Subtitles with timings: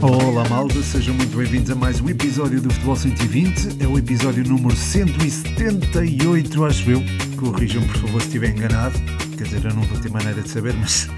[0.00, 3.82] Olá malta, sejam muito bem-vindos a mais um episódio do Futebol 120.
[3.82, 7.02] É o episódio número 178, acho eu.
[7.36, 8.96] Corrijam-me por favor se estiver enganado.
[9.36, 11.08] Quer dizer, eu não vou ter maneira de saber, mas,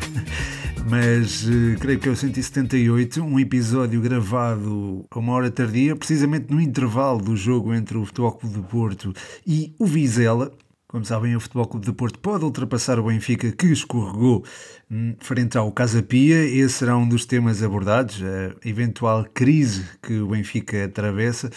[0.89, 3.23] mas uh, creio que é o 178.
[3.23, 8.33] Um episódio gravado a uma hora tardia, precisamente no intervalo do jogo entre o Futebol
[8.33, 9.13] Clube do Porto
[9.47, 10.51] e o Vizela.
[10.91, 14.45] Como sabem, o Futebol Clube de Porto pode ultrapassar o Benfica, que escorregou
[14.91, 16.45] hum, frente ao Casa Pia.
[16.45, 21.49] Esse será um dos temas abordados, a eventual crise que o Benfica atravessa,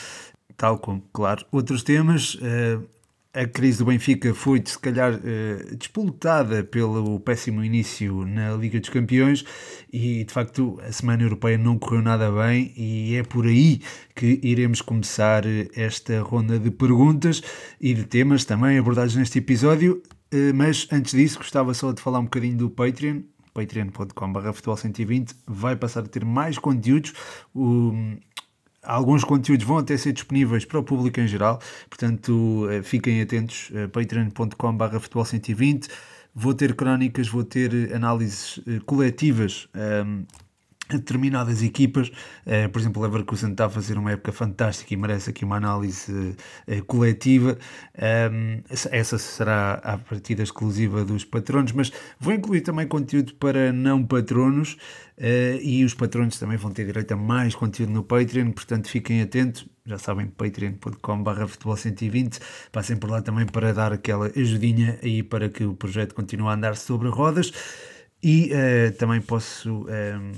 [0.56, 2.38] tal como, claro, outros temas.
[3.34, 8.80] Eh, a crise do Benfica foi, se calhar, uh, disputada pelo péssimo início na Liga
[8.80, 9.44] dos Campeões
[9.92, 13.82] e, de facto, a Semana Europeia não correu nada bem e é por aí
[14.16, 15.44] que iremos começar
[15.76, 17.42] esta ronda de perguntas
[17.82, 20.02] e de temas também abordados neste episódio.
[20.34, 23.22] Uh, mas, antes disso, gostava só de falar um bocadinho do Patreon
[23.54, 27.14] patreon.com.br futebol 120 vai passar a ter mais conteúdos.
[27.54, 27.94] O,
[28.84, 33.72] Alguns conteúdos vão até ser disponíveis para o público em geral, portanto eh, fiquem atentos,
[33.74, 35.88] eh, patreon.com.br futebol 120.
[36.36, 40.06] Vou ter crónicas, vou ter eh, análises coletivas a
[40.98, 42.10] determinadas equipas.
[42.46, 45.58] Uh, por exemplo, o Leverkusen está a fazer uma época fantástica e merece aqui uma
[45.58, 47.58] análise uh, coletiva.
[48.32, 54.06] Um, essa, será a partida exclusiva dos patronos, mas vou incluir também conteúdo para não
[54.06, 54.78] patronos.
[55.18, 59.22] Uh, e os patronos também vão ter direito a mais conteúdo no Patreon, portanto fiquem
[59.22, 62.40] atentos, já sabem, patreon.com.br futebol 120,
[62.72, 66.54] passem por lá também para dar aquela ajudinha aí para que o projeto continue a
[66.54, 67.54] andar sobre rodas.
[68.24, 70.32] E uh, também posso, um, ehm,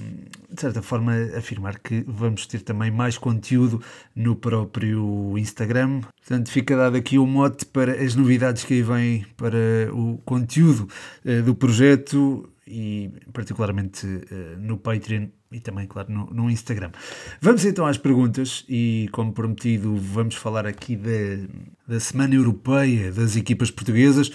[0.52, 3.80] de certa forma, afirmar que vamos ter também mais conteúdo
[4.16, 6.02] no próprio Instagram.
[6.02, 10.89] Portanto, fica dado aqui o mote para as novidades que aí vêm para o conteúdo
[11.23, 16.92] uh, do projeto e particularmente uh, no Patreon e também, claro, no, no, Instagram.
[17.39, 21.48] Vamos então às perguntas e, como prometido, vamos falar aqui da,
[21.87, 24.31] da Semana Europeia das equipas portuguesas,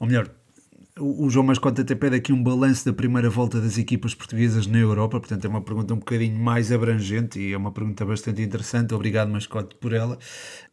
[0.00, 0.28] ou melhor,
[1.00, 4.78] o João Mascote até pede aqui um balanço da primeira volta das equipas portuguesas na
[4.78, 8.94] Europa, portanto é uma pergunta um bocadinho mais abrangente e é uma pergunta bastante interessante.
[8.94, 10.16] Obrigado, Mascote, por ela.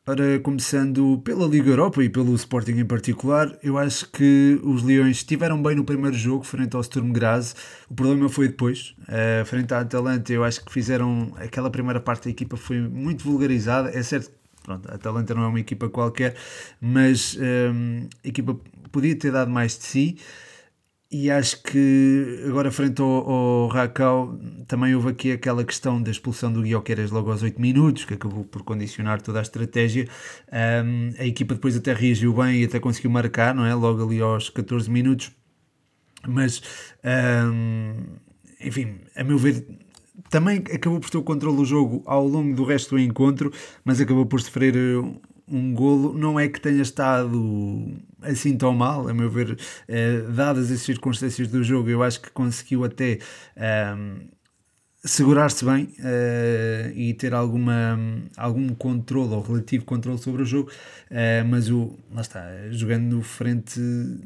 [0.06, 5.18] Ora, começando pela Liga Europa e pelo Sporting em particular, eu acho que os Leões
[5.18, 7.56] estiveram bem no primeiro jogo, frente ao Sturm Graz.
[7.90, 10.32] O problema foi depois, uh, frente à Atalanta.
[10.32, 13.90] Eu acho que fizeram aquela primeira parte da equipa foi muito vulgarizada.
[13.90, 14.30] É certo
[14.64, 16.36] pronto, a Atalanta não é uma equipa qualquer,
[16.80, 18.60] mas um, a equipa
[18.92, 20.18] podia ter dado mais de si.
[21.14, 26.54] E acho que agora, frente ao, ao Racau, também houve aqui aquela questão da expulsão
[26.54, 30.08] do Guioqueras logo aos 8 minutos, que acabou por condicionar toda a estratégia.
[30.86, 33.74] Um, a equipa depois até reagiu bem e até conseguiu marcar, não é?
[33.74, 35.34] Logo ali aos 14 minutos.
[36.26, 36.62] Mas,
[37.04, 37.94] um,
[38.62, 39.66] enfim, a meu ver,
[40.30, 43.52] também acabou por ter o controle do jogo ao longo do resto do encontro,
[43.84, 46.18] mas acabou por sofrer eh, um golo.
[46.18, 51.48] Não é que tenha estado assim tão mal, a meu ver, eh, dadas as circunstâncias
[51.48, 53.20] do jogo, eu acho que conseguiu até.
[53.56, 54.30] Ehm,
[55.04, 58.00] segurar-se bem uh, e ter alguma,
[58.38, 63.80] algum controle ou relativo controle sobre o jogo, uh, mas o, lá está, jogando frente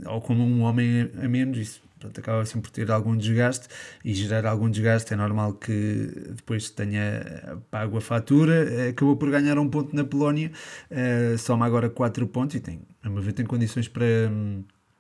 [0.06, 3.68] ou como um homem a menos, isso Portanto, acaba sempre por ter algum desgaste
[4.04, 5.14] e gerar algum desgaste.
[5.14, 8.90] É normal que depois tenha pago a fatura.
[8.90, 10.52] Acabou por ganhar um ponto na Polónia,
[10.92, 14.06] uh, soma agora 4 pontos e tem, a meu ver, tem condições para,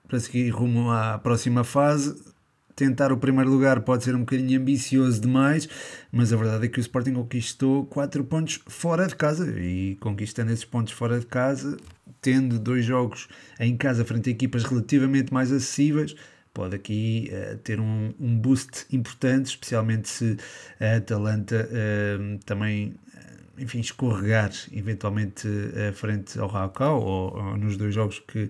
[0.07, 2.33] para seguir rumo à próxima fase.
[2.75, 5.69] Tentar o primeiro lugar pode ser um bocadinho ambicioso demais,
[6.11, 10.51] mas a verdade é que o Sporting conquistou 4 pontos fora de casa e conquistando
[10.51, 11.77] esses pontos fora de casa,
[12.21, 13.29] tendo dois jogos
[13.61, 16.15] em casa frente a equipas relativamente mais acessíveis
[16.55, 20.37] pode aqui uh, ter um, um, boost importante, especialmente se
[20.79, 25.47] a Atalanta uh, também, uh, enfim, escorregar eventualmente
[25.93, 28.49] frente ao Raukau ou, ou, nos dois jogos que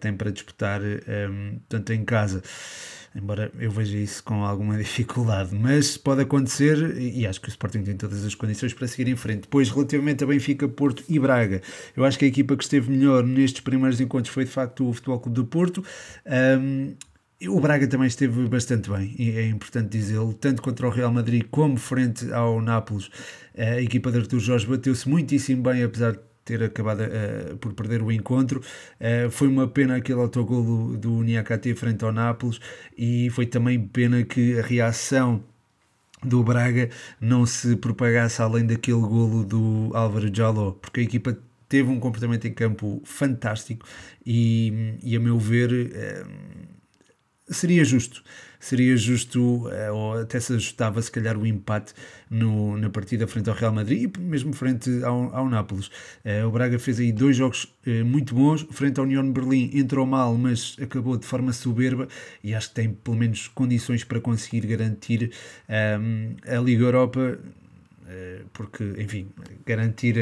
[0.00, 2.42] tem para disputar, um, tanto em casa
[3.14, 7.82] embora eu veja isso com alguma dificuldade, mas pode acontecer e acho que o Sporting
[7.82, 9.42] tem todas as condições para seguir em frente.
[9.42, 11.60] Depois, relativamente a Benfica, Porto e Braga,
[11.96, 14.92] eu acho que a equipa que esteve melhor nestes primeiros encontros foi de facto o
[14.92, 15.84] Futebol Clube do Porto.
[16.26, 16.94] Um,
[17.46, 21.76] o Braga também esteve bastante bem, é importante dizê-lo, tanto contra o Real Madrid como
[21.76, 23.08] frente ao Nápoles.
[23.56, 28.02] A equipa de Artur Jorge bateu-se muitíssimo bem, apesar de ter acabado uh, por perder
[28.02, 28.60] o encontro.
[28.98, 32.58] Uh, foi uma pena aquele autogolo do, Niakate frente ao Nápoles
[32.96, 35.44] e foi também pena que a reação
[36.24, 36.90] do Braga
[37.20, 41.38] não se propagasse além daquele golo do Álvaro Jaló, porque a equipa
[41.68, 43.86] teve um comportamento em campo fantástico
[44.26, 45.70] e, e a meu ver...
[45.70, 46.77] Uh,
[47.50, 48.22] seria justo
[48.60, 51.94] seria justo, uh, ou até se ajustava se calhar o empate
[52.28, 55.88] no, na partida frente ao Real Madrid e mesmo frente ao, ao Nápoles.
[56.24, 57.72] Uh, o Braga fez aí dois jogos
[58.04, 62.06] muito bons, frente ao União de Berlim entrou mal, mas acabou de forma soberba
[62.44, 65.32] e acho que tem pelo menos condições para conseguir garantir
[66.00, 67.38] um, a Liga Europa eh,
[68.52, 69.30] porque, enfim,
[69.66, 70.16] garantir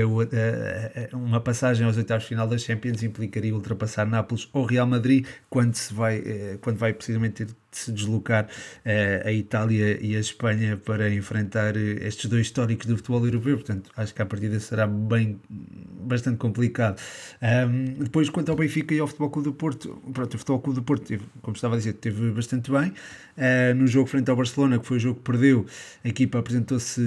[1.12, 5.74] uma passagem aos oitavos de final das Champions implicaria ultrapassar Nápoles ou Real Madrid quando,
[5.74, 10.20] se vai, eh, quando vai precisamente ter de se deslocar uh, a Itália e a
[10.20, 14.86] Espanha para enfrentar estes dois históricos do futebol europeu, portanto acho que a partida será
[14.86, 17.00] bem, bastante complicado.
[17.42, 20.80] Um, depois quanto ao Benfica e ao Futebol Clube do Porto, pronto, o Futebol Clube
[20.80, 24.36] do Porto, teve, como estava a dizer, teve bastante bem, uh, no jogo frente ao
[24.36, 25.66] Barcelona, que foi o jogo que perdeu,
[26.02, 27.00] a equipa apresentou-se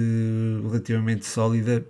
[0.62, 1.84] relativamente sólida,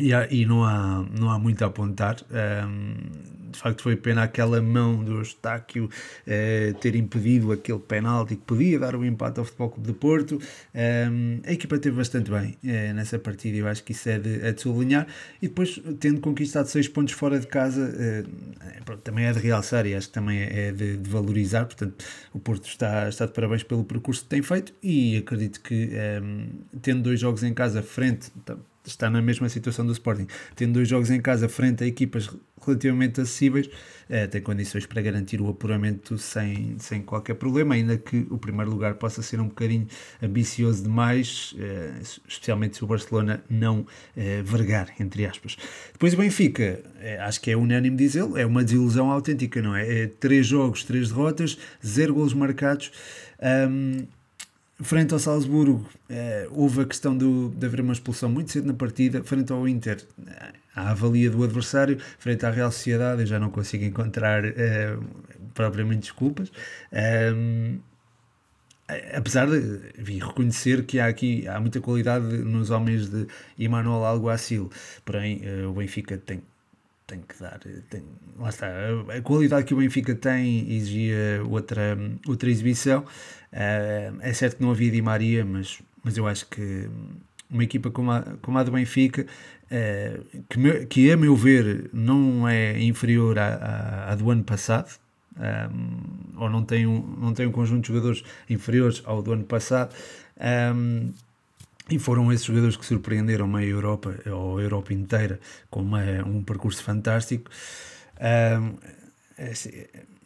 [0.00, 2.16] e, há, e, não, há, não há muito a apontar.
[2.30, 8.42] Um, de facto, foi pena aquela mão do Eustáquio uh, ter impedido aquele penalti que
[8.42, 10.40] podia dar o empate ao Futebol Clube de Porto.
[10.74, 14.40] Um, a equipa teve bastante bem uh, nessa partida, eu acho que isso é de,
[14.46, 15.06] é de sublinhar.
[15.42, 19.86] E depois, tendo conquistado seis pontos fora de casa, uh, pronto, também é de realçar
[19.86, 21.64] e acho que também é, de, de, valorizar.
[21.64, 25.90] Portanto, o Porto está, está de parabéns pelo percurso que tem feito e acredito que,
[26.22, 26.46] um,
[26.80, 28.30] tendo dois jogos em casa frente
[28.90, 32.30] está na mesma situação do Sporting, tendo dois jogos em casa frente a equipas
[32.64, 33.70] relativamente acessíveis,
[34.08, 38.70] eh, tem condições para garantir o apuramento sem, sem qualquer problema, ainda que o primeiro
[38.70, 39.86] lugar possa ser um bocadinho
[40.22, 41.92] ambicioso demais, eh,
[42.28, 45.56] especialmente se o Barcelona não eh, vergar, entre aspas.
[45.92, 46.82] Depois o Benfica,
[47.20, 50.02] acho que é unânime dizê-lo, é uma desilusão autêntica, não é?
[50.02, 52.92] é três jogos, três derrotas, zero golos marcados.
[53.40, 54.06] Um,
[54.82, 58.72] Frente ao Salzburgo, eh, houve a questão do, de haver uma expulsão muito cedo na
[58.72, 59.22] partida.
[59.22, 61.98] Frente ao Inter, eh, a avalia do adversário.
[62.18, 64.96] Frente à Real Sociedade, eu já não consigo encontrar eh,
[65.52, 66.50] propriamente desculpas.
[67.34, 67.78] Um,
[69.14, 69.80] apesar de
[70.18, 73.26] reconhecer que há aqui há muita qualidade nos homens de
[73.58, 74.70] Emmanuel Alguacil,
[75.04, 76.42] porém o Benfica tem
[77.10, 77.58] tem que dar.
[77.88, 78.02] Tem,
[78.38, 78.68] lá está.
[79.16, 83.00] A, qualidade que o Benfica tem exigia outra, outra exibição.
[83.52, 86.88] Uh, é certo que não havia Di Maria, mas, mas eu acho que
[87.50, 89.26] uma equipa como a, como a do Benfica,
[89.66, 94.44] uh, que, me, que a meu ver não é inferior à, à, à do ano
[94.44, 95.00] passado,
[95.38, 95.68] eh,
[96.36, 99.94] ou não tem, um, não tem um conjunto de jogadores inferiores ao do ano passado.
[100.74, 101.12] Um,
[101.90, 106.42] e foram esses jogadores que surpreenderam a Europa, ou a Europa inteira, com uma, um
[106.42, 107.50] percurso fantástico.
[108.20, 108.78] Um,
[109.36, 109.70] é assim,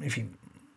[0.01, 0.31] enfim,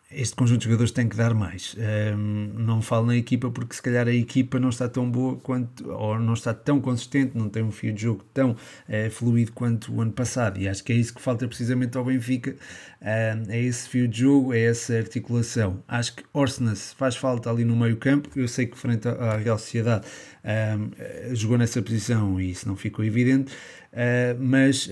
[0.09, 1.75] este conjunto de jogadores tem que dar mais.
[2.15, 5.89] Um, não falo na equipa porque se calhar a equipa não está tão boa quanto,
[5.91, 9.93] ou não está tão consistente, não tem um fio de jogo tão uh, fluido quanto
[9.93, 10.59] o ano passado.
[10.59, 12.55] E acho que é isso que falta precisamente ao Benfica:
[13.01, 15.83] um, é esse fio de jogo, é essa articulação.
[15.87, 18.29] Acho que Orsnes faz falta ali no meio-campo.
[18.35, 20.07] Eu sei que frente à Real Sociedade
[20.47, 23.51] um, jogou nessa posição e isso não ficou evidente,
[23.91, 24.89] uh, mas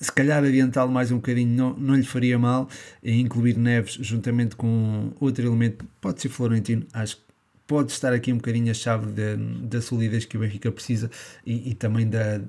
[0.00, 2.68] se calhar adiantá-lo mais um bocadinho não, não lhe faria mal,
[3.02, 7.22] incluir Neves juntamente com outro elemento, pode ser Florentino, acho que
[7.66, 9.06] pode estar aqui um bocadinho a chave
[9.62, 11.10] da solidez que o Benfica precisa
[11.44, 12.40] e, e também da,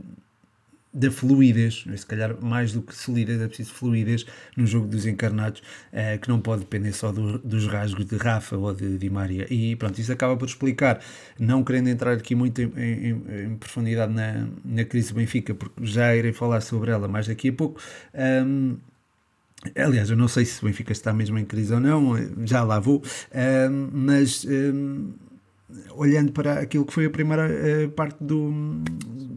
[0.98, 5.62] da fluidez, se calhar mais do que solidez, é preciso fluidez no jogo dos encarnados,
[5.94, 9.46] eh, que não pode depender só do, dos rasgos de Rafa ou de Di Maria.
[9.54, 11.00] E pronto, isso acaba por explicar,
[11.40, 15.86] não querendo entrar aqui muito em, em, em profundidade na, na crise do Benfica, porque
[15.86, 17.80] já irei falar sobre ela mais daqui a pouco.
[18.16, 18.78] Um,
[19.76, 22.80] Aliás, eu não sei se o Benfica está mesmo em crise ou não, já lá
[22.80, 23.02] vou,
[23.34, 25.12] um, mas um,
[25.96, 28.52] olhando para aquilo que foi a primeira uh, parte do,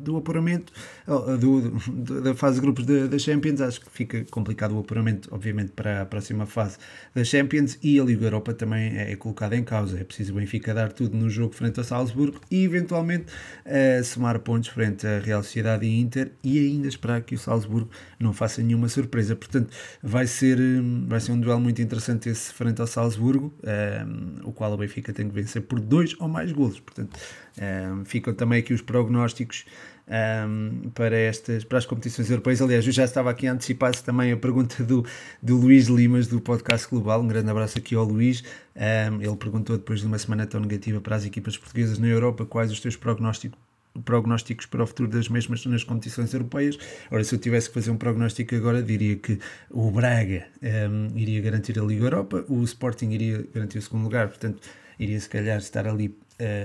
[0.00, 0.72] do apuramento,
[1.10, 5.72] do, do, da fase de grupos da Champions, acho que fica complicado o apuramento, obviamente,
[5.72, 6.78] para a próxima fase
[7.14, 9.98] da Champions e a Liga Europa também é, é colocada em causa.
[9.98, 13.26] É preciso o Benfica dar tudo no jogo frente ao Salzburgo e, eventualmente,
[13.66, 17.90] uh, somar pontos frente à Real Sociedade e Inter e ainda esperar que o Salzburgo
[18.18, 19.34] não faça nenhuma surpresa.
[19.34, 20.58] Portanto, vai ser,
[21.08, 25.12] vai ser um duelo muito interessante esse frente ao Salzburgo, uh, o qual o Benfica
[25.12, 26.78] tem que vencer por dois ou mais golos.
[26.78, 27.18] Portanto,
[27.60, 29.64] um, ficam também aqui os prognósticos
[30.10, 32.60] um, para, estas, para as competições europeias.
[32.60, 35.04] Aliás, eu já estava aqui a antecipar-se também a pergunta do,
[35.40, 37.20] do Luís Limas, do Podcast Global.
[37.20, 38.42] Um grande abraço aqui ao Luís.
[38.74, 42.44] Um, ele perguntou, depois de uma semana tão negativa para as equipas portuguesas na Europa,
[42.44, 43.58] quais os teus prognósticos
[44.04, 46.78] prognósticos para o futuro das mesmas nas competições europeias.
[47.10, 49.38] Ora, se eu tivesse que fazer um prognóstico agora, diria que
[49.68, 54.28] o Braga um, iria garantir a Liga Europa, o Sporting iria garantir o segundo lugar,
[54.28, 54.60] portanto,
[54.96, 56.16] iria se calhar estar ali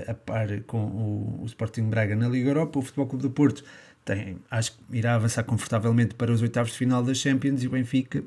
[0.08, 2.78] a par com o, o Sporting Braga na Liga Europa.
[2.78, 3.64] O Futebol Clube do Porto
[4.04, 7.70] tem, acho que irá avançar confortavelmente para os oitavos de final da Champions e o
[7.70, 8.22] Benfica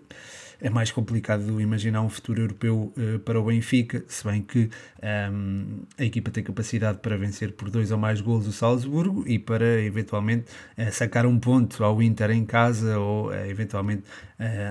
[0.62, 4.70] é mais complicado imaginar um futuro europeu uh, para o Benfica, se bem que um,
[5.02, 5.66] ehm,
[5.98, 9.82] a equipa tem capacidade para vencer por dois ou mais gols o Salzburgo e para
[9.82, 14.04] eventualmente uh, sacar um ponto ao Inter em casa ou uh, eventualmente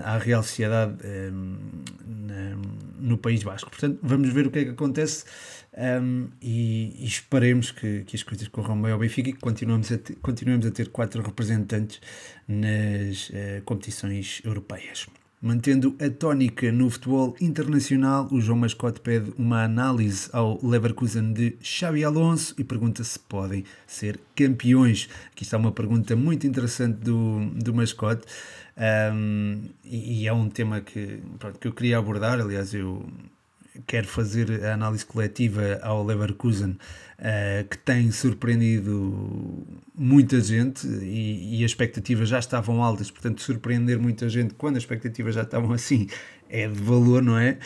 [0.02, 1.58] à Real Sociedade ehm,
[2.98, 3.68] no País Basco.
[3.68, 5.26] Portanto, vamos ver o que é que acontece.
[5.78, 9.92] Um, e, e, esperemos que, que, as coisas corram bem ao Benfica e que continuemos
[9.92, 12.00] a ter, continuemos a ter quatro representantes
[12.48, 15.06] nas uh, competições europeias.
[15.40, 21.56] Mantendo a tónica no futebol internacional, o João Mascote pede uma análise ao Leverkusen de
[21.62, 25.08] Xabi Alonso e pergunta se podem ser campeões.
[25.30, 28.26] Aqui está uma pergunta muito interessante do, do Mascote
[29.14, 32.40] um, e, e, é um tema que, pronto, que eu queria abordar.
[32.40, 33.06] Aliás, eu
[33.86, 36.70] quer fazer a análise coletiva ao Leverkusen,
[37.18, 43.98] uh, que tem surpreendido muita gente e, e, as expectativas já estavam altas, portanto, surpreender
[43.98, 46.08] muita gente quando as expectativas já estavam assim
[46.50, 47.58] é de valor, não é?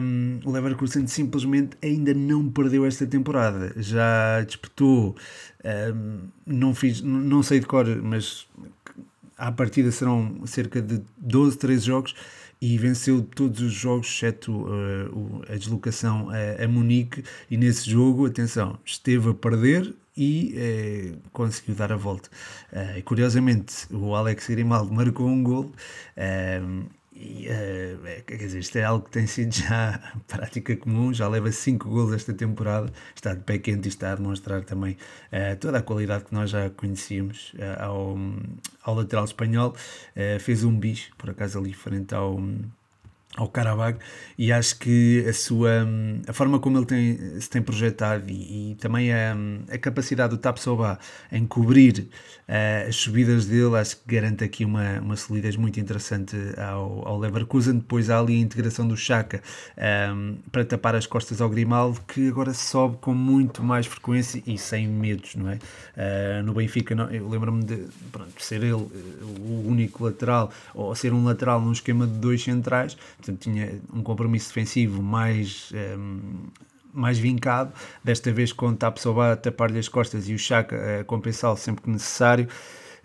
[0.00, 5.16] Um, o Leverkusen simplesmente ainda não perdeu esta temporada, já disputou,
[5.94, 8.48] um, não, fiz, não sei de cor, mas
[9.36, 12.14] à partida serão cerca de 12, 13 jogos
[12.60, 17.22] e venceu todos os jogos, exceto uh, a deslocação a, a, Munique.
[17.50, 22.30] E nesse jogo, atenção, esteve a perder e uh, conseguiu dar a volta.
[22.72, 25.70] Uh, curiosamente, o Alex Grimaldo marcou um gol
[27.18, 31.50] e, uh, quer dizer, isto é algo que tem sido já prática comum, já leva
[31.50, 34.98] 5 gols esta temporada, está de pé quente e está a demonstrar também
[35.32, 38.18] uh, toda a qualidade que nós já conhecíamos uh, ao,
[38.82, 39.74] ao lateral espanhol.
[40.40, 42.38] fez um bis, por acaso, ali frente ao
[43.36, 43.98] ao Karabag
[44.38, 45.86] e acho que a sua
[46.26, 49.36] a forma como ele tem, se tem projetado e, e também a,
[49.70, 50.98] a, capacidade do Tapsoba
[51.30, 52.08] em cobrir
[52.48, 57.18] uh, as subidas dele acho que garante aqui uma, uma solidez muito interessante ao, ao
[57.18, 59.42] Leverkusen depois há ali a integração do Chaka
[59.76, 64.42] um, ehm, para tapar as costas ao Grimaldo que agora sobe com muito mais frequência
[64.46, 65.58] e sem medos não é?
[65.96, 70.94] Uh, no Benfica não, eu lembro-me de pronto, ser ele eh, o único lateral ou
[70.94, 75.76] ser um lateral num esquema de dois centrais portanto tinha um compromisso defensivo mais, um,
[75.76, 76.20] ehm,
[76.92, 81.04] mais vincado, desta vez com o Tapsoba a tapar-lhe as costas e o Chaka a
[81.04, 82.48] compensá-lo sempre que necessário.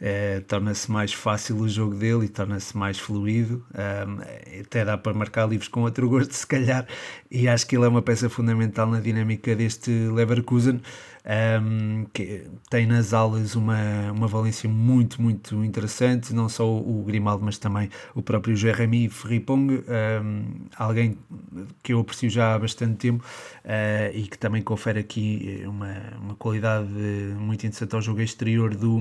[0.03, 3.63] É, torna-se mais fácil o jogo dele e torna-se mais fluido.
[3.75, 6.87] Um, até dá para marcar livros com outro gosto, se calhar.
[7.29, 10.81] E acho que ele é uma peça fundamental na dinâmica deste Leverkusen
[11.25, 17.43] um, que tem nas aulas uma, uma valência muito, muito interessante, não só o Grimaldo,
[17.43, 19.83] mas também o próprio Jeremy Ferripong,
[20.23, 21.17] um, alguém
[21.83, 23.23] que eu aprecio já há bastante tempo
[23.65, 28.99] uh, e que também confere aqui uma, uma qualidade muito interessante ao jogo exterior do,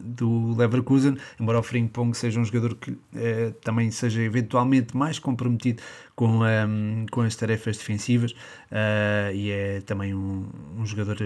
[0.00, 5.82] do Leverkusen, embora o Frimpong seja um jogador que uh, também seja eventualmente mais comprometido
[6.14, 11.16] com, um, com as tarefas defensivas uh, e é também um, um jogador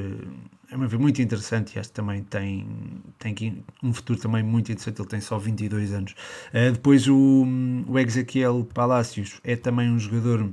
[0.71, 2.66] é muito interessante e que também tem,
[3.18, 6.12] tem um futuro também muito interessante, ele tem só 22 anos.
[6.52, 7.47] Uh, depois o,
[7.88, 10.50] o Ezequiel Palacios é também um jogador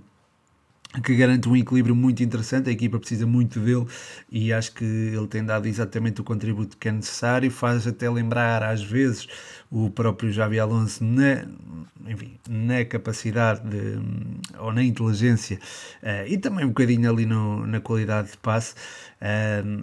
[1.02, 3.86] que garante um equilíbrio muito interessante, a equipa precisa muito dele
[4.32, 8.62] e acho que ele tem dado exatamente o contributo que é necessário, faz até lembrar
[8.62, 9.28] às vezes
[9.72, 11.46] o próprio Javi Alonso na,
[12.08, 13.98] enfim, na capacidade de,
[14.60, 15.60] ou na inteligência
[16.04, 18.76] uh, e também um bocadinho ali no, na qualidade de passe,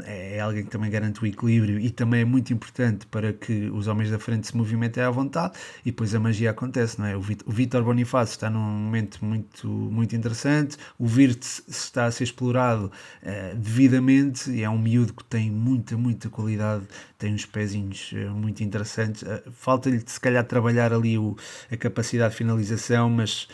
[0.04, 3.86] é alguém que também garante o equilíbrio e também é muito importante para que os
[3.86, 5.54] homens da frente se movimentem à vontade
[5.84, 7.16] e depois a magia acontece, não é?
[7.16, 12.92] O, Vitor Bonifácio está num momento muito, muito interessante, o Virtus está a ser explorado
[13.22, 16.84] uh, devidamente e é um miúdo que tem muita, muita qualidade,
[17.20, 19.22] tem uns pezinhos muito interessantes,
[19.52, 21.36] falta falta-lhe se calhar trabalhar ali o,
[21.70, 23.48] a capacidade de finalização, mas,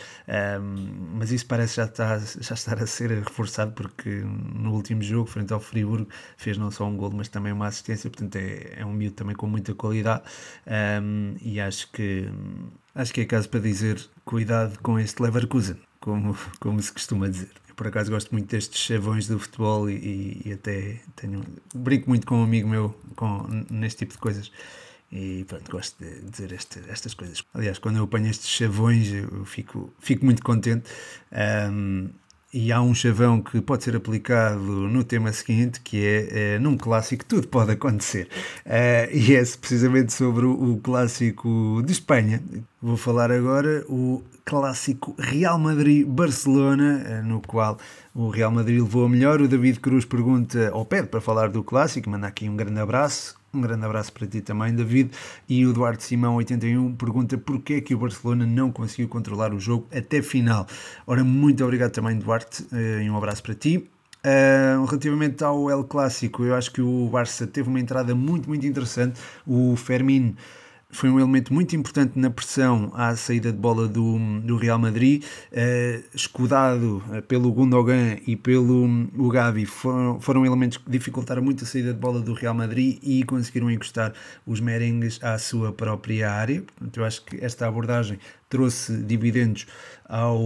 [0.61, 5.27] um, mas isso parece já, está, já estar a ser reforçado porque no último jogo,
[5.27, 8.85] frente ao Friburgo, fez não só um gol, mas também uma assistência, portanto é, é
[8.85, 10.23] um miúdo também com muita qualidade.
[11.01, 12.29] Um, e acho que
[12.95, 17.66] acho que é caso para dizer cuidado com este Leverkusen, como, como se costuma dizer
[17.77, 22.39] por acaso gosto muito destes chavões do futebol e, e, até tenho brinco muito com
[22.39, 24.51] um amigo meu com, neste tipo de coisas
[25.11, 27.41] e pronto, gosto de dizer este, estas coisas.
[27.53, 30.89] Aliás, quando eu apanho estes chavões, eu fico, fico muito contente.
[31.71, 32.09] Um,
[32.57, 36.75] e há um chavão que pode ser aplicado no tema seguinte, que é, é num
[36.75, 38.27] clássico tudo pode acontecer.
[38.65, 42.41] Uh, e é precisamente sobre o, o, clássico de Espanha.
[42.81, 47.77] Vou falar agora o clássico Real Madrid-Barcelona, uh, no qual
[48.15, 49.39] o Real Madrid levou a melhor.
[49.39, 53.36] O David Cruz pergunta, ou pede para falar do clássico, manda aqui um grande abraço
[53.53, 55.11] Um grande abraço para ti também, David.
[55.47, 59.87] E o Eduardo Simão, 81, pergunta porquê que o Barcelona não conseguiu controlar o jogo
[59.95, 60.67] até final.
[61.05, 63.89] Ora, muito obrigado também, Duarte, eh, e um abraço para ti.
[64.25, 68.65] Uh, relativamente ao El Clássico, eu acho que o Barça teve uma entrada muito, muito
[68.65, 69.19] interessante.
[69.45, 70.35] O Fermin
[70.97, 75.23] foi um elemento muito importante na pressão à saída de bola do, do Real Madrid,
[75.23, 81.63] uh, escudado eh, pelo Gundogan e pelo o Gavi, foram, foram elementos que dificultaram muito
[81.63, 84.11] a saída de bola do Real Madrid e conseguiram encostar
[84.43, 86.63] os merengues à sua própria área.
[86.63, 88.17] Portanto, eu acho que esta abordagem
[88.49, 89.65] trouxe dividendos
[90.07, 90.39] ao,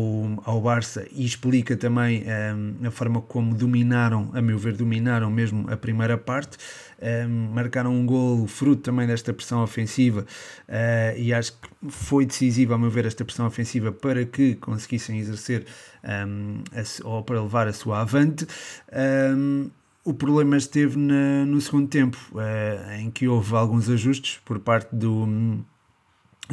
[0.43, 5.69] ao Barça e explica também um, a forma como dominaram, a meu ver, dominaram mesmo
[5.71, 6.57] a primeira parte
[7.01, 10.25] um, marcaram um gol fruto também desta pressão ofensiva
[10.67, 15.19] uh, e acho que foi decisiva, a meu ver, esta pressão ofensiva para que conseguissem
[15.19, 15.65] exercer
[16.03, 18.47] um, a, ou para levar a sua avante.
[20.03, 24.95] O problema esteve na, no segundo tempo, uh, em que houve alguns ajustes por parte
[24.95, 25.63] do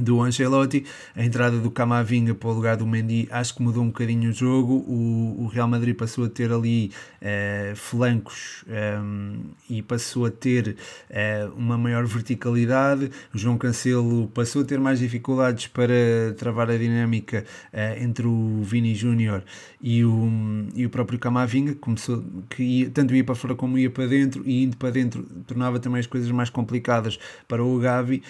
[0.01, 3.89] do Ancelotti, a entrada do Camavinga para o lugar do Mendy acho que mudou um
[3.89, 6.91] bocadinho o jogo, o, o Real Madrid passou a ter ali
[7.23, 10.77] uh, flancos ehm, e passou a ter
[11.11, 15.95] uh, uma maior verticalidade, o João Cancelo passou a ter mais dificuldades para
[16.37, 19.43] travar a dinâmica uh, entre o Vini Júnior
[19.81, 20.29] e o,
[20.75, 24.43] e o próprio Camavinga, começou, que ia, tanto ia para fora como ia para dentro,
[24.47, 28.23] e indo para dentro tornava também as coisas mais complicadas para o Gavi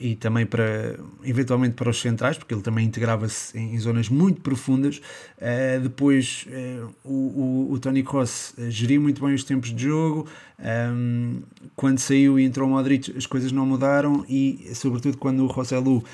[0.00, 0.79] e também para
[1.24, 5.00] eventualmente para os centrais, porque ele também integrava-se em, em, zonas muito profundas.
[5.38, 9.84] Uh, depois uh, o, o, o, Tony Cross uh, geriu muito bem os tempos de
[9.84, 10.26] jogo.
[10.58, 11.42] Um,
[11.74, 16.04] quando saiu e entrou o Modric, as coisas não mudaram e, sobretudo, quando o Roselu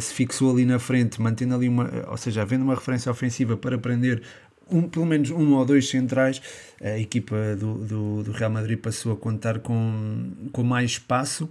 [0.00, 3.78] se fixou ali na frente, mantendo ali uma, ou seja, havendo uma referência ofensiva para
[3.78, 4.22] prender
[4.70, 6.42] um, pelo menos um ou dois centrais,
[6.82, 11.48] a equipa do, do, do Real Madrid passou a contar com, com mais espaço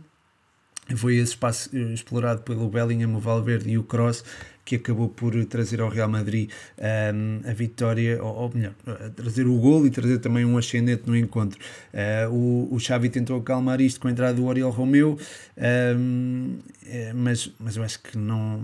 [0.96, 4.24] foi esse espaço eh, explorado pelo Bellingham, o Valverde e o Cross
[4.66, 8.74] que acabou por trazer ao Real Madrid um, ehm, a vitória, ou, ou, melhor,
[9.16, 11.60] trazer o gol e trazer também um ascendente no encontro.
[11.94, 15.20] Uh, o, o Xavi tentou acalmar isto com a entrada do Oriol Romeu, um,
[15.58, 18.62] ehm, eh, mas, mas eu acho que não,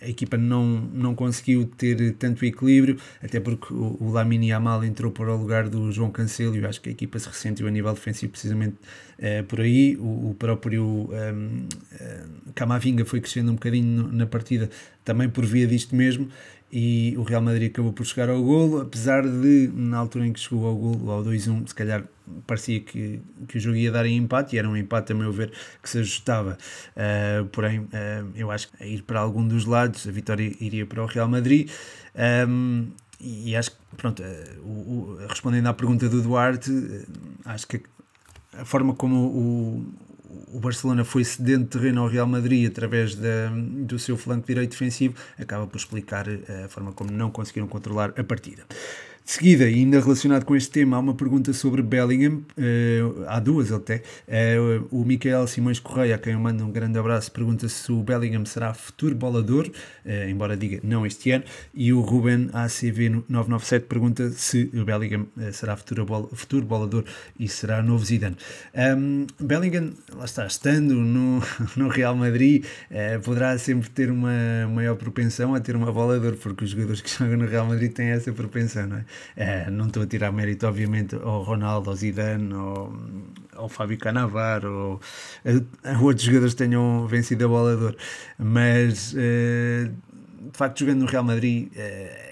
[0.00, 5.10] a equipa não, não conseguiu ter tanto equilíbrio, até porque o, o Lamine Yamal entrou
[5.10, 7.70] para o lugar do João Cancelo e eu acho que a equipa se ressentiu a
[7.70, 8.76] nível defensivo precisamente
[9.18, 9.96] uh, por aí.
[9.98, 14.70] O, o próprio um, ehm, uh, Camavinga foi crescendo um bocadinho na partida
[15.04, 16.28] também por via disto mesmo,
[16.72, 20.38] e o Real Madrid acabou por chegar ao golo, apesar de, na altura em que
[20.38, 22.04] chegou ao golo, ao 2-1, se calhar
[22.46, 25.32] parecia que, que o jogo ia dar em empate, e era um empate, a meu
[25.32, 25.50] ver,
[25.82, 26.56] que se ajustava.
[26.94, 27.88] Uh, porém, uh,
[28.36, 31.28] eu acho que a ir para algum dos lados, a vitória iria para o Real
[31.28, 31.68] Madrid.
[32.48, 32.88] Um,
[33.20, 36.70] e acho que, pronto, uh, o, o, respondendo à pergunta do Duarte,
[37.44, 37.82] acho que
[38.52, 39.86] a forma como o,
[40.52, 45.14] o Barcelona foi cedendo terreno ao Real Madrid através da, do seu flanco direito defensivo,
[45.38, 46.26] acaba por explicar
[46.64, 48.62] a forma como não conseguiram controlar a partida.
[49.30, 53.70] De seguida, ainda relacionado com este tema, há uma pergunta sobre Bellingham, uh, há duas
[53.70, 54.02] até.
[54.26, 58.02] Uh, o Micael Simões Correia, a quem eu mando um grande abraço, pergunta se o
[58.02, 59.70] Bellingham será futuro bolador,
[60.04, 65.28] uh, embora diga não este ano, e o Ruben ACV 997 pergunta se o Bellingham
[65.52, 67.04] será futuro, bola, futuro bolador
[67.38, 68.36] e será novo Zidane.
[68.74, 71.40] Um, Bellingham, lá está, estando no,
[71.76, 72.64] no Real Madrid,
[73.22, 77.36] poderá sempre ter uma maior propensão a ter uma bolador, porque os jogadores que jogam
[77.36, 79.04] no Real Madrid têm essa propensão, não é?
[79.36, 82.92] É, não estou a tirar mérito, obviamente, ao Ronaldo, ao Zidane, ao,
[83.54, 85.00] ao Fábio Cannavaro, ou
[85.84, 87.96] a, a, outros jogadores que tenham vencido a bola de ouro.
[88.38, 89.90] Mas, é,
[90.40, 92.30] de facto, jogando no Real Madrid é,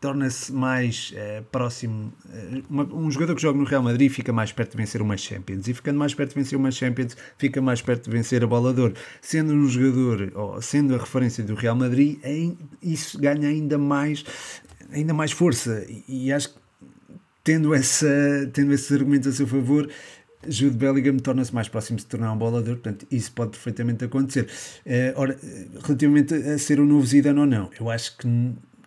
[0.00, 2.12] torna-se mais é, próximo.
[2.32, 5.16] É, uma, um jogador que joga no Real Madrid fica mais perto de vencer uma
[5.16, 8.46] Champions, e ficando mais perto de vencer uma Champions, fica mais perto de vencer a
[8.46, 8.94] bola de ouro.
[9.20, 12.18] Sendo um jogador, ou sendo a referência do Real Madrid,
[12.82, 14.24] isso ganha ainda mais
[14.90, 15.84] ainda mais força.
[15.88, 16.60] E, e acho que
[17.42, 18.08] tendo, essa,
[18.52, 19.88] tendo esses argumentos a seu favor,
[20.48, 24.48] Jude Bellingham torna-se mais próximo de se tornar um bolador, portanto, isso pode perfeitamente acontecer.
[24.84, 25.38] Uh, ora,
[25.84, 28.26] relativamente a ser o novo Zidane ou não, eu acho que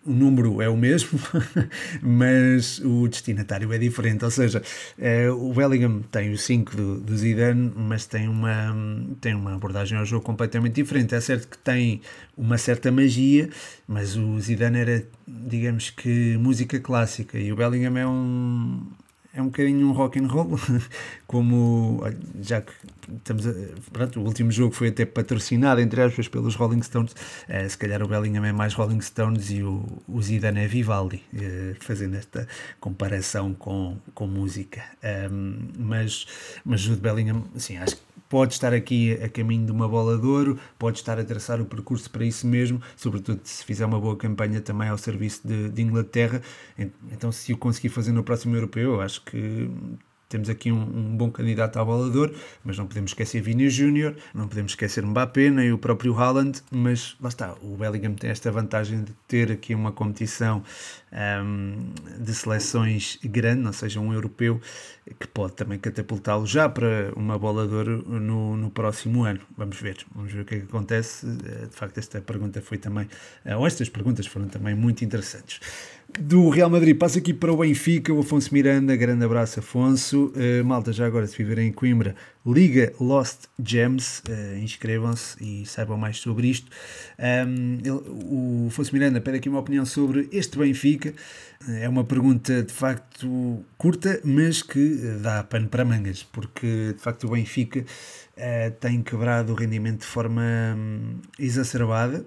[0.04, 1.18] o número é o mesmo,
[2.00, 4.24] mas o destinatário é diferente.
[4.24, 4.62] Ou seja,
[4.98, 8.74] é, o Bellingham tem o 5 do, do Zidane, mas tem uma,
[9.20, 11.14] tem uma abordagem ao jogo completamente diferente.
[11.14, 12.00] É certo que tem
[12.36, 13.50] uma certa magia,
[13.86, 18.86] mas o Zidane era, digamos que, música clássica e o Bellingham é um
[19.32, 20.58] é um bocadinho um rock and roll,
[21.26, 22.02] como
[22.40, 22.72] já que
[23.16, 23.52] estamos a,
[23.92, 27.14] pronto, o último jogo foi até patrocinado, entre aspas, pelos Rolling Stones,
[27.48, 31.22] eh, se calhar o Bellingham é mais Rolling Stones e o, o Zidane é Vivaldi,
[31.34, 32.46] eh, fazendo esta
[32.80, 34.82] comparação com, com música.
[35.78, 36.26] Mas,
[36.64, 40.24] mas o Bellingham, assim, acho que pode estar aqui a caminho de uma bola de
[40.24, 44.16] ouro, pode estar a traçar o percurso para isso mesmo, sobretudo se fizer uma boa
[44.16, 46.40] campanha também ao serviço de, de Inglaterra.
[47.10, 49.68] Então, se o conseguir fazer no próximo europeu, eu acho que
[50.30, 52.32] temos aqui um, um, bom candidato ao bolador,
[52.64, 57.16] mas não podemos esquecer Vini Júnior, não podemos esquecer Mbappé, nem o próprio Haaland, mas
[57.20, 60.62] lá está, o Bellingham tem esta vantagem de ter aqui uma competição
[61.12, 64.60] um, de seleções grande, ou seja, um europeu,
[65.18, 69.40] que pode também catapultá-lo já para uma bolador no, no próximo ano.
[69.56, 71.26] Vamos ver, vamos ver o que é que acontece.
[71.26, 73.08] Eh, de facto, esta pergunta foi também,
[73.44, 75.60] eh, ou estas perguntas foram também muito interessantes
[76.18, 76.96] do Real Madrid.
[76.96, 81.26] Passa aqui para o Benfica, o Afonso Miranda, grande abraço Afonso, uh, malta já agora
[81.26, 86.70] se viverem em Coimbra, Liga Lost Gems, uh, inscrevam-se e saibam mais sobre isto.
[87.18, 91.14] Um, ele, o Afonso Miranda pede aqui uma opinião sobre este Benfica,
[91.68, 97.26] é uma pergunta de facto curta, mas que dá pano para mangas, porque de facto
[97.26, 100.42] o Benfica uh, tem quebrado o rendimento de forma
[100.76, 102.24] um, exacerbada,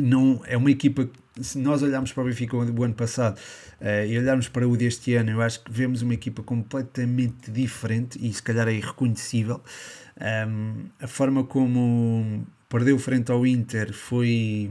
[0.00, 1.08] não é uma equipa
[1.40, 3.38] se nós olharmos para o Benfica do ano passado
[3.80, 8.18] uh, e olharmos para o deste ano, eu acho que vemos uma equipa completamente diferente
[8.20, 9.60] e se calhar é irreconhecível.
[10.48, 14.70] Um, a forma como perdeu frente ao Inter foi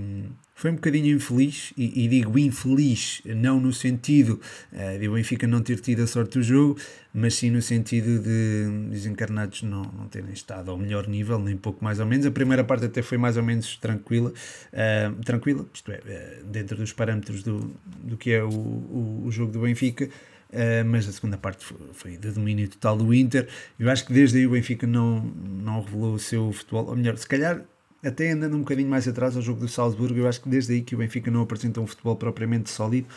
[0.58, 4.39] foi um bocadinho infeliz, e, e, digo infeliz não no sentido
[4.72, 6.80] uh, de o Benfica não ter tido a sorte do jogo,
[7.13, 11.84] mas sim no sentido de desencarnados não, não terem estado ao melhor nível, nem pouco
[11.84, 12.26] mais ou menos.
[12.26, 16.78] A primeira parte até foi mais ou menos tranquila, uh, tranquila, isto é, uh, dentro
[16.78, 20.10] dos parâmetros do, do que é o, o, o jogo do Benfica.
[20.52, 23.50] Uh, mas a segunda parte foi, foi de domínio total do Inter.
[23.78, 27.18] Eu acho que desde aí o Benfica não, não revelou o seu futebol, ou melhor,
[27.18, 27.65] se calhar
[28.06, 30.82] até andando um bocadinho mais atrás ao jogo do Salzburgo, eu acho que desde aí
[30.82, 33.08] que o Benfica não apresenta um futebol propriamente sólido.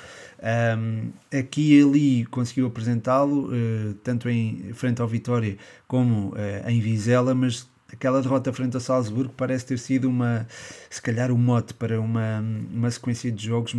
[0.78, 6.80] Um, aqui e ali conseguiu apresentá-lo, uh, tanto em frente ao Vitória como uh, em
[6.80, 10.46] Vizela, mas aquela derrota frente ao Salzburgo parece ter sido uma,
[10.88, 13.74] se calhar, um mote para uma, uma sequência de jogos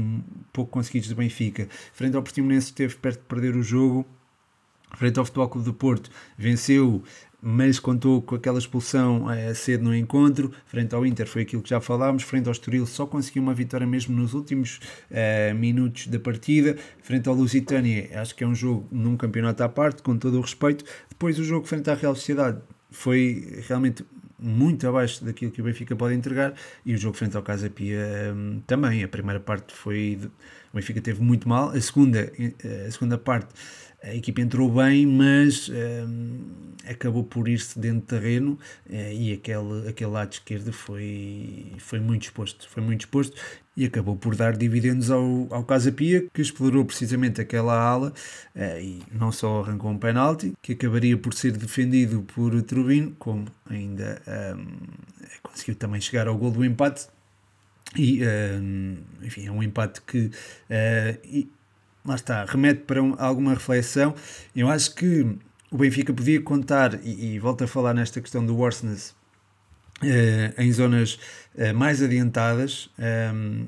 [0.52, 1.68] pouco conseguidos do Benfica.
[1.94, 4.06] Frente ao Portimonense esteve perto de perder o jogo,
[4.98, 7.04] frente ao Futebol Clube do Porto, venceu
[7.42, 10.52] mas contou com aquela expulsão é, cedo no encontro.
[10.66, 12.24] Frente ao Inter foi aquilo que já falámos.
[12.24, 16.76] Frente ao Estoril só conseguiu uma vitória mesmo nos últimos é, minutos da partida.
[17.02, 20.42] Frente ao Lusitânia, acho que é um jogo num campeonato à parte, com todo o
[20.42, 20.84] respeito.
[21.10, 22.60] Depois o jogo frente à Real Sociedade
[22.92, 24.04] foi realmente
[24.42, 26.54] muito abaixo daquilo que o Benfica pode entregar
[26.86, 29.04] e o jogo frente ao Casa Pia hum, também.
[29.04, 30.20] A primeira parte foi.
[30.72, 32.32] O Benfica teve muito mal, a segunda,
[32.88, 33.50] a segunda parte
[34.04, 36.40] a equipa entrou bem, mas um,
[36.90, 38.60] acabou por ir-se dentro do terreno
[38.90, 43.36] uh, e aquele, aquele lado esquerdo foi, foi muito exposto, foi muito exposto
[43.76, 48.14] e acabou por dar dividendos ao, ao Casa Pia, que explorou precisamente aquela ala
[48.56, 53.46] uh, e não só arrancou um penalti, que acabaria por ser defendido por Trubin, como
[53.70, 54.22] ainda
[54.58, 54.66] um,
[55.44, 57.08] conseguiu também chegar ao gol do empate.
[57.96, 61.48] E, um, enfim, é um empate que uh,
[62.06, 64.16] lá está, remete para um, alguma reflexão.
[64.56, 65.28] Eu acho que
[65.72, 69.16] o Benfica podia contar, e, e volto a falar nesta questão do Worsness,
[70.02, 71.20] eh, em zonas
[71.56, 72.90] eh, mais adiantadas.
[73.34, 73.68] Um,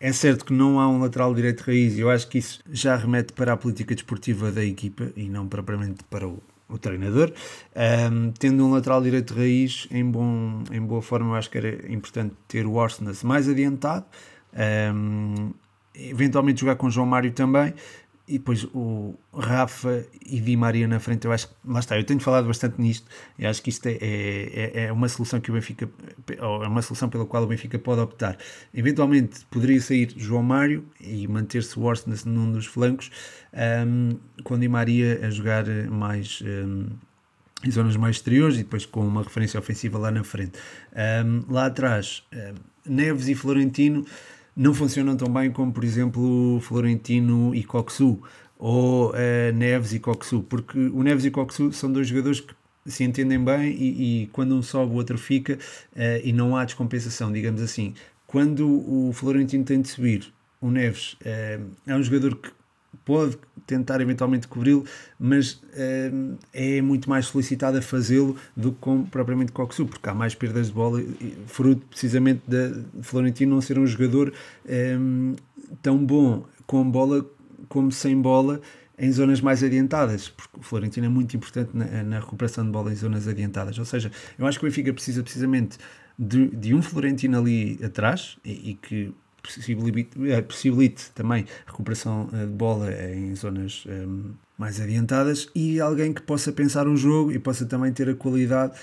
[0.00, 2.96] é certo que não há um lateral direito raiz, e eu acho que isso já
[2.96, 7.32] remete para a política desportiva da equipa e não propriamente para o, o treinador.
[8.10, 11.92] Um, tendo um lateral direito raiz em, bom, em boa forma, eu acho que era
[11.92, 14.06] importante ter o Orsnes mais adiantado.
[14.94, 15.52] Um,
[16.08, 17.74] eventualmente jogar com João Mário também,
[18.26, 22.04] e depois o Rafa e Di Maria na frente, eu acho que, lá está, eu
[22.04, 25.54] tenho falado bastante nisto, e acho que isto é, é, é uma solução que o
[25.54, 25.90] Benfica,
[26.36, 28.38] é uma solução pela qual o Benfica pode optar.
[28.72, 33.10] Eventualmente poderia sair João Mário e manter-se o Orsnes num dos flancos,
[33.86, 36.40] um, com Di Maria a jogar mais...
[36.42, 36.86] Um,
[37.62, 40.52] em zonas mais exteriores e depois com uma referência ofensiva lá na frente.
[41.26, 42.22] Um, lá atrás,
[42.86, 44.06] Neves e Florentino
[44.56, 48.20] não funcionam tão bem como, por exemplo, Florentino e Coxu,
[48.58, 52.54] ou uh, Neves e Coxu, porque o Neves e Coxu são dois jogadores que
[52.86, 56.64] se entendem bem e, e quando um sobe o outro fica uh, e não há
[56.64, 57.94] descompensação, digamos assim.
[58.26, 62.50] Quando o Florentino tem de subir, o Neves uh, é um jogador que
[63.04, 64.84] pode tentar eventualmente cobri-lo,
[65.18, 70.14] mas uh, é muito mais solicitado a fazê-lo do que com, propriamente Coxu, porque há
[70.14, 71.02] mais perdas de bola,
[71.46, 74.32] fruto precisamente de Florentino não ser um jogador
[74.98, 75.34] um,
[75.82, 77.24] tão bom com bola
[77.68, 78.60] como sem bola
[78.98, 82.92] em zonas mais adiantadas, porque o Florentino é muito importante na, na recuperação de bola
[82.92, 83.78] em zonas adiantadas.
[83.78, 85.78] Ou seja, eu acho que o Benfica precisa precisamente
[86.18, 92.46] de, de um Florentino ali atrás e, e que possibilite, eh, possibilite também recuperação eh,
[92.46, 97.32] de bola em zonas um, ehm, mais adiantadas e alguém que possa pensar o jogo
[97.32, 98.78] e possa também ter a qualidade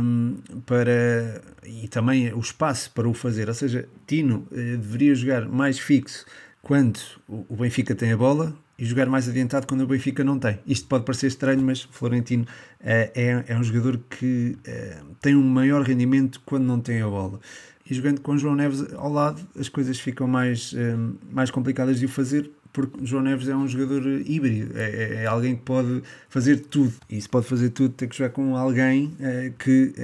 [0.00, 3.48] um, para e também o espaço para o fazer.
[3.48, 6.26] Ou seja, Tino uh, deveria jogar mais fixo
[6.60, 10.58] quando o Benfica tem a bola e jogar mais adiantado quando o Benfica não tem.
[10.66, 12.44] Isto pode parecer estranho, mas Florentino
[12.80, 14.56] é, é um jogador que
[15.20, 17.38] tem um maior rendimento quando não tem a bola.
[17.88, 22.06] E jogando com João Neves ao lado, as coisas ficam mais, uh, mais complicadas de
[22.06, 26.02] o fazer, porque João Neves é um jogador híbrido, é, é, é, alguém que pode
[26.28, 26.92] fazer tudo.
[27.08, 29.16] E se pode fazer tudo, tem que jogar com alguém
[29.60, 29.94] que,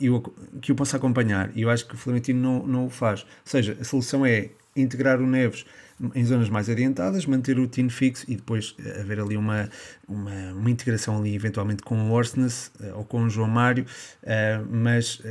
[0.00, 0.22] eu,
[0.62, 1.50] que o possa acompanhar.
[1.56, 3.22] E eu acho que o Florentino não, não o faz.
[3.22, 5.66] Ou seja, a solução é integrar o Neves
[6.14, 9.68] em zonas mais adiantadas, manter o tino fixo e depois eh, haver ali uma,
[10.08, 13.84] uma, uma integração ali eventualmente com o Orsnes uh, ou com o João Mário,
[14.22, 15.22] uh, mas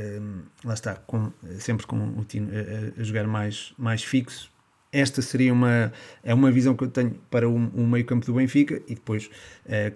[0.64, 2.50] lá está, com, sempre com o tino
[2.98, 4.50] a jogar mais, mais fixo.
[4.92, 8.34] Esta seria uma, é uma visão que eu tenho para o, o meio campo do
[8.34, 9.28] Benfica e depois,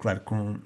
[0.00, 0.56] claro, com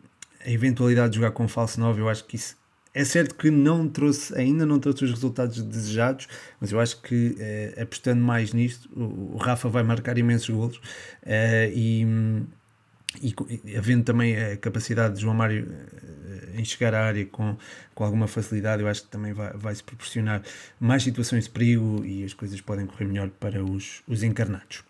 [0.45, 2.57] a eventualidade de jogar com falso 9, eu acho que isso
[2.95, 6.29] é certo que não trouxe, ainda não trouxe os resultados desejados,
[6.61, 10.81] mas eu acho que eh, apostando mais nisto, o, o, Rafa vai marcar imensos golos
[11.25, 12.07] eh, e,
[13.23, 17.57] e, havendo também a capacidade de João Mário eh, em chegar à área com,
[17.95, 20.43] com alguma facilidade, eu acho que também vai, vai se proporcionar
[20.79, 24.85] mais situações de perigo e as coisas podem correr melhor para os, os encarnados.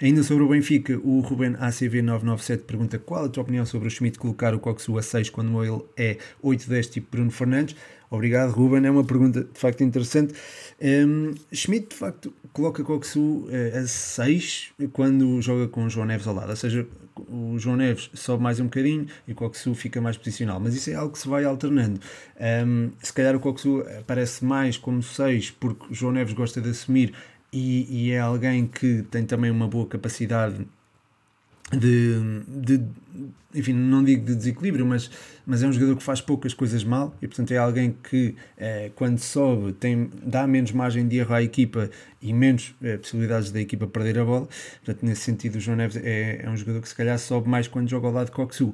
[0.00, 4.18] Ainda sobre o Benfica, o Ruben ACV997 pergunta qual a tua opinião sobre o Schmidt
[4.18, 7.76] colocar o Coxu a 6 quando ele é 8-10 tipo Bruno Fernandes.
[8.10, 8.86] Obrigado, Ruben.
[8.86, 10.32] É uma pergunta de facto interessante.
[10.80, 16.26] Um, Schmidt, de facto, coloca Coxu uh, a 6 quando joga com o João Neves
[16.26, 16.50] ao lado.
[16.50, 16.86] Ou seja,
[17.28, 20.58] o João Neves sobe mais um bocadinho e o Coxu fica mais posicional.
[20.58, 22.00] Mas isso é algo que se vai alternando.
[22.66, 26.70] Um, se calhar o Coxu aparece mais como 6 porque o João Neves gosta de
[26.70, 27.12] assumir
[27.52, 30.66] e, e, é alguém que tem também uma boa capacidade
[31.70, 32.82] de, de,
[33.54, 35.10] enfim, não digo de desequilíbrio, mas,
[35.46, 38.90] mas é um jogador que faz poucas coisas mal e portanto é alguém que eh,
[38.94, 41.90] quando sobe tem, dá menos margem de erro à equipa
[42.22, 44.48] e menos eh, possibilidades da equipa perder a bola,
[44.84, 47.68] portanto nesse sentido o João Neves é, é um jogador que se calhar sobe mais
[47.68, 48.72] quando joga ao lado de Coxu,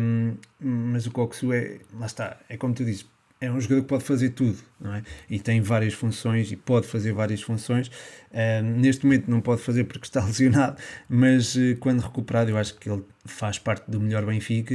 [0.00, 3.06] um, mas o Coxu é, lá está, é como tu dizes,
[3.42, 5.02] é um jogador que pode fazer tudo, não é?
[5.28, 7.88] E tem várias funções e pode fazer várias funções.
[7.88, 12.78] Uh, neste momento não pode fazer porque está lesionado, mas uh, quando recuperado, eu acho
[12.78, 14.74] que ele faz parte do melhor Benfica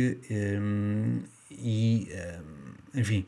[0.60, 2.10] um, e,
[2.94, 3.26] enfim,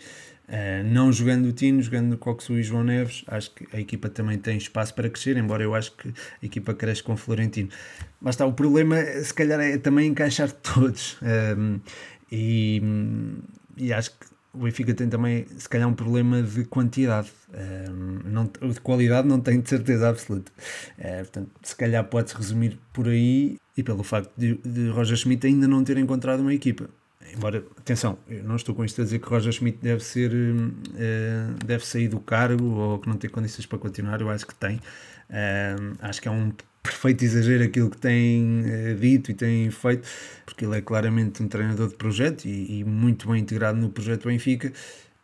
[0.50, 4.10] uh, não jogando o Tino, jogando o Coxu e João Neves, acho que a equipa
[4.10, 7.70] também tem espaço para crescer, embora eu acho que a equipa cresce com o Florentino.
[8.20, 11.18] Mas está, o problema se calhar é também encaixar todos.
[11.58, 11.80] Um,
[12.30, 12.82] e,
[13.78, 17.32] e acho que o Benfica tem também, se calhar, um problema de quantidade.
[17.54, 20.52] Um, não, de qualidade não tenho de certeza absoluta.
[20.98, 25.46] Uh, portanto, se calhar pode-se resumir por aí e pelo facto de, de Roger Schmidt
[25.46, 26.90] ainda não ter encontrado uma equipa.
[27.34, 31.66] Embora, atenção, eu não estou com isto a dizer que Roger Schmidt deve ser, uh,
[31.66, 34.78] deve sair do cargo ou que não tem condições para continuar, eu acho que tem.
[35.30, 36.52] Uh, acho que é um
[36.90, 40.08] perfeito exagero aquilo que tem uh, dito e tem feito,
[40.46, 44.28] porque ele é claramente um treinador de projeto e, e, muito bem integrado no projeto
[44.28, 44.74] Benfica,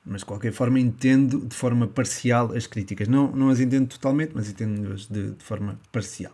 [0.05, 3.07] mas de qualquer forma entendo de forma parcial as críticas.
[3.07, 6.33] Não, não as entendo totalmente, mas entendo-as de, de, forma parcial.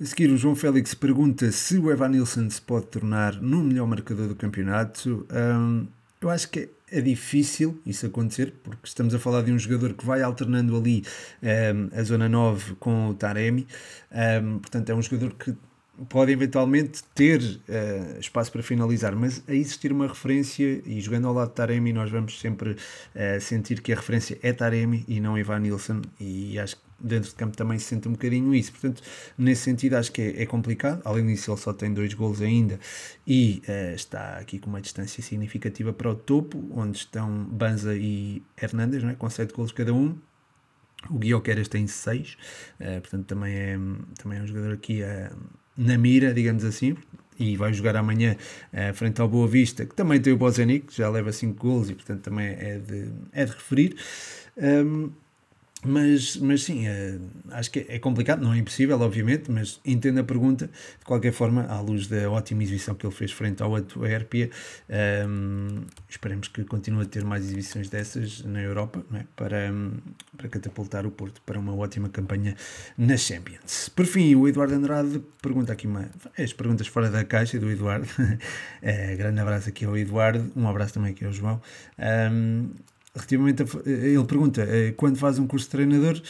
[0.00, 3.86] A seguir, o João Félix pergunta se o Evan Nilsson se pode tornar no melhor
[3.86, 5.26] marcador do campeonato.
[5.30, 5.86] Um,
[6.22, 10.04] eu acho que é difícil isso acontecer, porque estamos a falar de um jogador que
[10.04, 11.02] vai alternando ali
[11.42, 13.66] um, ehm, a zona 9 com o Taremi,
[14.10, 15.56] um, ehm, portanto é um jogador que
[16.08, 21.34] pode eventualmente ter uh, espaço para finalizar, mas a existir uma referência, e jogando ao
[21.34, 25.38] lado de Taremi, nós vamos sempre uh, sentir que a referência é Taremi e não
[25.38, 28.72] Ivan Nilsson, e acho que dentro de campo também se sente um bocadinho isso.
[28.72, 29.02] Portanto,
[29.36, 31.02] nesse sentido, acho que é, é complicado.
[31.04, 32.78] Além disso, ele só tem dois gols ainda
[33.26, 38.42] e uh, está aqui com uma distância significativa para o topo, onde estão Banza e
[38.60, 39.14] Hernandes, é?
[39.14, 40.16] com sete gols cada um.
[41.10, 42.36] O Guioqueras tem seis,
[42.80, 43.78] uh, portanto, também é,
[44.22, 45.36] também é um jogador aqui uh,
[45.76, 46.96] na mira, digamos assim.
[47.38, 48.36] E vai jogar amanhã
[48.94, 51.94] frente ao Boa Vista, que também tem o Bozenic, que já leva 5 gols e,
[51.94, 53.96] portanto, também é de, é de referir.
[54.56, 55.10] Um, ehm,
[55.84, 57.18] mas, mas sim, é,
[57.50, 60.70] acho que é complicado, não é impossível, obviamente, mas entendo a pergunta.
[60.98, 64.48] De qualquer forma, à luz da ótima exibição que ele fez frente ao Antuérpia,
[64.88, 69.24] um, ehm, esperemos que continue a ter mais exibições dessas na Europa é?
[69.34, 69.72] para,
[70.36, 72.54] para catapultar o Porto para uma ótima campanha
[72.96, 73.88] na Champions.
[73.88, 78.06] Por fim, o Eduardo Andrade pergunta aqui uma, as perguntas fora da caixa do Eduardo.
[78.80, 81.60] é, grande abraço aqui ao Eduardo, um abraço também aqui ao João.
[81.98, 82.70] Um, ehm,
[83.14, 86.20] relativamente a, ele pergunta eh, quando faz um curso de treinador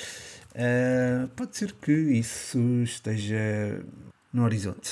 [0.54, 3.84] uh, pode ser que isso esteja
[4.32, 4.90] no horizonte.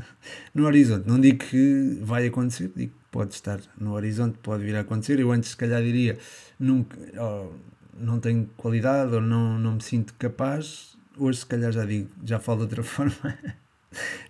[0.54, 1.08] no horizonte.
[1.08, 5.20] Não digo que vai acontecer, digo que pode estar no horizonte, pode vir a acontecer.
[5.20, 6.18] Eu antes, se calhar, diria
[6.58, 7.52] nunca, oh,
[7.94, 10.96] não tenho qualidade ou não, não me sinto capaz.
[11.16, 13.38] Hoje, se calhar, já digo, já falo de outra forma.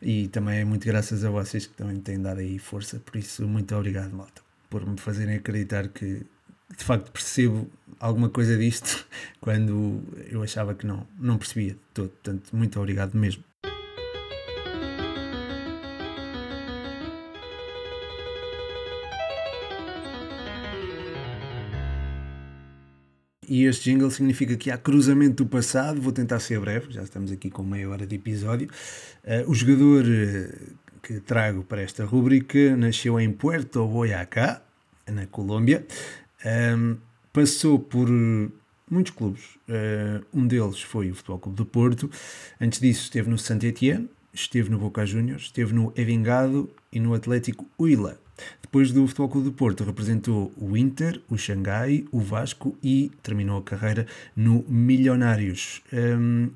[0.03, 2.99] e também é muito graças a vocês que também têm dado aí força.
[2.99, 6.27] Por isso, muito obrigado, malta, por me fazerem acreditar que
[6.77, 9.07] de facto percebo alguma coisa disto
[9.41, 12.09] quando eu achava que não, não percebia de todo.
[12.09, 13.45] Portanto, muito obrigado mesmo.
[23.49, 26.01] E este jingle significa que há cruzamento do passado.
[26.01, 28.71] Vou tentar ser breve, já estamos aqui com meia hora de episódio.
[29.23, 34.63] Uh, o jogador uh, que trago para esta rúbrica nasceu em Puerto Boyacá,
[35.07, 35.85] na Colômbia.
[36.45, 36.97] Um,
[37.33, 38.09] passou por
[38.91, 39.43] muitos clubes.
[39.69, 42.11] Uh, um deles foi o Futebol Clube do Porto.
[42.61, 47.15] Antes disso esteve no Saint Etienne, esteve no Boca Juniors, esteve no Evingado e no
[47.15, 48.19] Atlético Huila.
[48.61, 53.59] Depois do Futebol Clube do Porto, representou o Inter, o Xangai, o Vasco e terminou
[53.59, 55.83] a carreira no Milionários.
[55.93, 56.51] Um,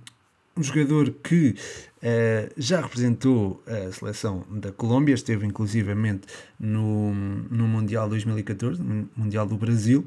[0.57, 1.55] um jogador que
[1.99, 6.27] uh, já representou a seleção da Colômbia, esteve inclusivamente
[6.59, 10.07] no, no Mundial 2014, no Mundial do Brasil,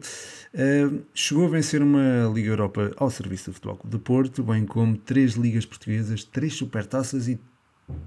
[0.54, 4.66] uh, chegou a vencer uma Liga Europa ao serviço do Futebol Clube do Porto, bem
[4.66, 7.40] como três ligas portuguesas, três supertaças e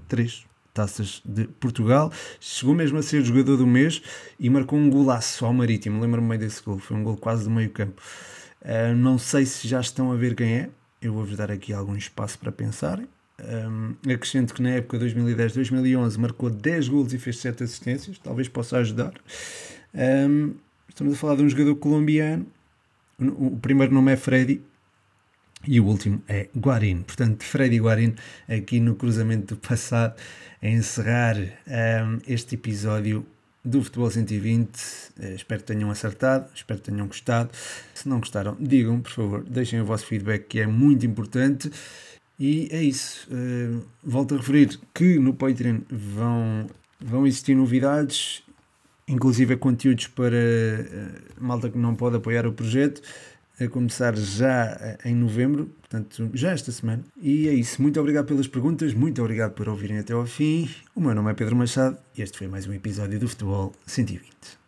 [0.07, 2.11] três taças de Portugal.
[2.39, 4.01] Chegou mesmo a ser jogador do mês
[4.39, 6.01] e marcou um golaço ao Marítimo.
[6.01, 8.01] Lembro-me bem desse gol, foi um gol quase do meio campo.
[8.61, 10.69] Uh, não sei se já estão a ver quem é,
[11.03, 13.07] eu vou-vos dar aqui algum espaço para pensarem.
[13.39, 18.77] Um, acrescento que na época 2010-2011 marcou 10 gols e fez 7 assistências, talvez possa
[18.77, 19.13] ajudar.
[19.93, 20.53] Um,
[20.87, 22.45] estamos a falar de um jogador colombiano.
[23.19, 24.61] O primeiro nome é Freddy
[25.67, 27.01] e o último é Guarin.
[27.01, 28.15] Portanto, Freddy Guarin
[28.47, 30.15] aqui no cruzamento do passado
[30.61, 33.25] a encerrar um, este episódio
[33.63, 34.69] do Futebol 120.
[35.19, 37.49] Eh, espero que tenham acertado, espero que tenham gostado.
[37.93, 41.71] Se não gostaram, digam, por favor, deixem o vosso feedback que é muito importante.
[42.39, 43.27] E é isso.
[43.31, 46.67] Uh, volto a referir que no Patreon vão,
[46.99, 48.43] vão existir novidades,
[49.07, 53.01] inclusive conteúdos para uh, malta que não pode apoiar o projeto
[53.61, 57.03] a começar já em novembro, portanto, já esta semana.
[57.21, 57.81] E é isso.
[57.81, 60.67] Muito obrigado pelas perguntas, muito obrigado por ouvirem até ao fim.
[60.95, 64.57] O meu nome é Pedro Machado e este foi mais um episódio do Futebol 120.